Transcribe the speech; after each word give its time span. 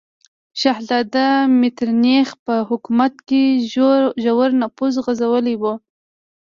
شهزاده 0.61 1.27
میترنیخ 1.59 2.29
په 2.45 2.55
حکومت 2.69 3.13
کې 3.27 3.41
ژور 4.23 4.49
نفوذ 4.61 4.93
غځولی 5.05 5.55
و. 5.61 5.63